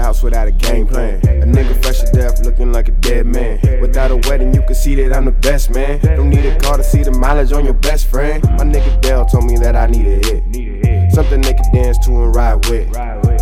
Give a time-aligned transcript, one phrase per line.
[0.00, 1.16] house without a game plan.
[1.24, 3.58] A nigga fresh to death, looking like a dead man.
[3.80, 6.00] Without a wedding, you can see that I'm the best man.
[6.00, 8.42] Don't need a car to see the mileage on your best friend.
[8.44, 11.12] My nigga Dell told me that I need a hit.
[11.12, 12.90] Something they can dance to and ride with.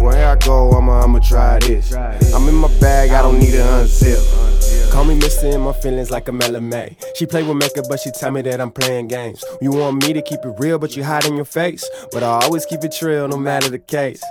[0.00, 1.92] Where I go, I'ma, I'ma try this.
[1.92, 4.90] I'm in my bag, I don't need to unzip.
[4.90, 6.96] Call me in my feelings like a May.
[7.14, 9.44] She play with makeup, but she tell me that I'm playing games.
[9.62, 11.88] You want me to keep it real, but you hide in your face.
[12.12, 14.22] But I always keep it trill, no matter the case.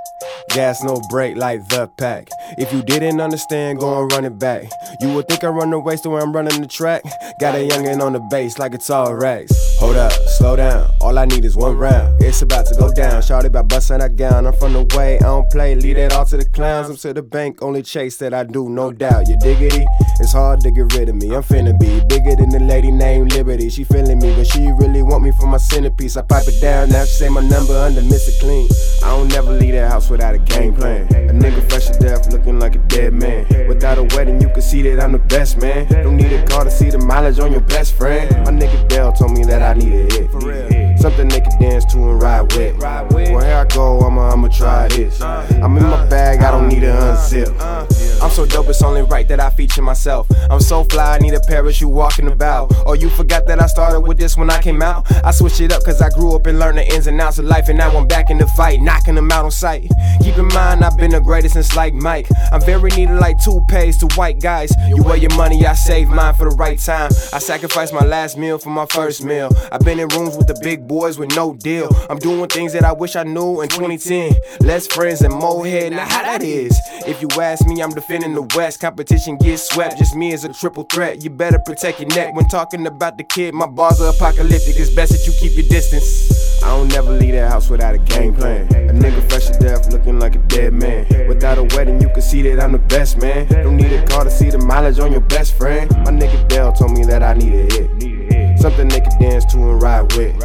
[0.49, 2.29] Gas no brake like the pack.
[2.57, 4.63] If you didn't understand, go and run it back.
[5.02, 7.03] You would think I run the race the way I'm running the track.
[7.39, 9.68] Got a youngin' on the base like it's all rags.
[9.79, 10.91] Hold up, slow down.
[10.99, 12.21] All I need is one round.
[12.21, 13.21] It's about to go down.
[13.21, 14.45] Shorty about bustin' that gown.
[14.45, 15.73] I'm from the way, I don't play.
[15.73, 16.89] Leave that all to the clowns.
[16.89, 19.29] I'm to the bank, only chase that I do, no doubt.
[19.29, 19.85] You diggity?
[20.19, 21.33] It's hard to get rid of me.
[21.33, 23.69] I'm finna be bigger than the lady named Liberty.
[23.69, 26.17] She feeling me, but she really want me for my centerpiece.
[26.17, 28.38] I pipe it down, now she say my number under Mr.
[28.41, 28.67] Clean.
[29.02, 31.03] I don't never leave that house without a game plan.
[31.03, 33.45] A nigga fresh to death, looking like a dead man.
[33.80, 35.88] Without a wedding, you can see that I'm the best man.
[35.88, 38.30] Don't need a car to see the mileage on your best friend.
[38.44, 40.31] My nigga Dell told me that I need a hit.
[40.31, 40.97] For real.
[40.97, 42.77] Something they can dance to and ride with.
[42.77, 45.22] Where I go, I'ma, I'ma try this.
[45.22, 48.22] Uh, I'm in my uh, bag, I don't need to uh, unzip.
[48.22, 50.27] I'm so dope, it's only right that I feature myself.
[50.50, 52.85] I'm so fly, I need a parachute walking about.
[52.85, 55.09] Or you forgot that I started with this when I came out?
[55.23, 57.45] I switched it up cause I grew up and learned the ins and outs of
[57.45, 59.89] life, and now I'm back in the fight, knocking them out on sight.
[60.30, 62.27] Keep in mind, I've been the greatest since like Mike.
[62.52, 64.72] I'm very needed like toupees to white guys.
[64.88, 67.09] You wear your money, I save mine for the right time.
[67.33, 69.50] I sacrificed my last meal for my first meal.
[69.72, 71.89] I've been in rooms with the big boys with no deal.
[72.11, 74.35] I'm doing things that I wish I knew in 2010.
[74.59, 76.80] Less friends and more head, now how that is.
[77.07, 78.81] If you ask me, I'm defending the West.
[78.81, 81.23] Competition gets swept, just me as a triple threat.
[81.23, 83.55] You better protect your neck when talking about the kid.
[83.55, 86.48] My bars are apocalyptic, it's best that you keep your distance.
[86.63, 88.67] I don't never leave that house without a game plan.
[88.73, 91.05] A nigga fresh to death, looking like a dead man.
[91.27, 93.47] Without a wedding, you can see that I'm the best man.
[93.47, 95.89] Don't need a car to see the mileage on your best friend.
[96.06, 98.59] My nigga Dell told me that I need a hit.
[98.59, 100.38] Something they can dance to and ride with.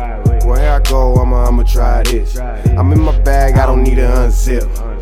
[0.44, 2.38] Well, here I go, I'ma, I'ma try this.
[2.38, 4.93] I'm in my bag, I don't need to unzip.